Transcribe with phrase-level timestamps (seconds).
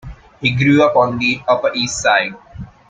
[0.39, 2.33] He grew up on the Upper East Side.